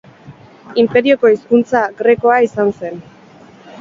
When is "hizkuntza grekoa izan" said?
1.33-2.77